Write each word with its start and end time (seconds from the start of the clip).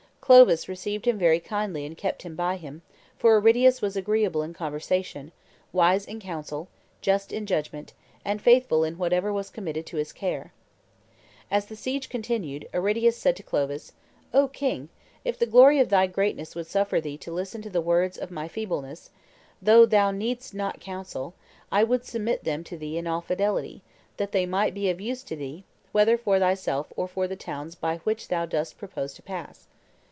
Clovis 0.21 0.69
received 0.69 1.07
him 1.07 1.17
very 1.19 1.41
kindly 1.41 1.85
and 1.85 1.97
kept 1.97 2.21
him 2.21 2.35
by 2.37 2.55
him, 2.55 2.83
for 3.17 3.35
Aridius 3.37 3.81
was 3.81 3.97
agreeable 3.97 4.43
in 4.43 4.53
conversation, 4.53 5.33
wise 5.73 6.05
in 6.05 6.21
counsel, 6.21 6.69
just 7.01 7.33
in 7.33 7.45
judgment, 7.45 7.91
and 8.23 8.41
faithful 8.41 8.85
in 8.85 8.97
whatever 8.97 9.33
was 9.33 9.49
committed 9.49 9.85
to 9.87 9.97
his 9.97 10.13
care. 10.13 10.53
As 11.49 11.65
the 11.65 11.75
siege 11.75 12.07
continued, 12.07 12.69
Aridius 12.73 13.17
said 13.17 13.35
to 13.35 13.43
Clovis, 13.43 13.91
"O 14.33 14.47
king, 14.47 14.87
if 15.25 15.37
the 15.37 15.45
glory 15.45 15.79
of 15.81 15.89
thy 15.89 16.07
greatness 16.07 16.55
would 16.55 16.67
suffer 16.67 17.01
thee 17.01 17.17
to 17.17 17.31
listen 17.33 17.61
to 17.63 17.69
the 17.69 17.81
words 17.81 18.17
of 18.17 18.31
my 18.31 18.47
feebleness, 18.47 19.09
though 19.61 19.85
thou 19.85 20.11
needest 20.11 20.53
not 20.53 20.79
counsel, 20.79 21.33
I 21.73 21.83
would 21.83 22.05
submit 22.05 22.45
them 22.45 22.63
to 22.65 22.77
thee 22.77 22.97
in 22.97 23.05
all 23.05 23.19
fidelity, 23.21 23.81
and 24.17 24.31
they 24.31 24.45
might 24.45 24.73
be 24.73 24.89
of 24.89 25.01
use 25.01 25.23
to 25.23 25.35
thee, 25.35 25.65
whether 25.91 26.17
for 26.17 26.39
thyself 26.39 26.93
or 26.95 27.09
for 27.09 27.27
the 27.27 27.35
towns 27.35 27.75
by 27.75 27.95
the 27.95 28.03
which 28.03 28.29
thou 28.29 28.45
dost 28.45 28.77
propose 28.77 29.13
to 29.15 29.21
pass. 29.21 29.67